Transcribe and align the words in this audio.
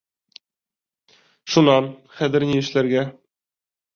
Шунан, 1.55 1.91
хәҙер 2.21 2.47
ни 2.53 2.57
эшләргә? 2.65 3.07